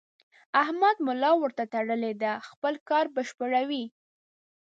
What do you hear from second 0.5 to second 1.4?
احمد ملا